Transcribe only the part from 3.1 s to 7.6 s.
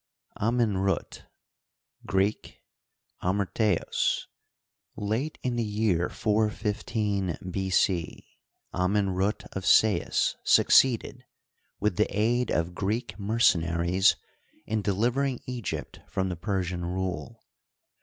Amyrtceos),— Late in the year 415